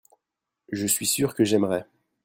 je 0.71 0.87
suis 0.87 1.05
sûr 1.05 1.35
que 1.35 1.43
j'aimerais. 1.43 1.85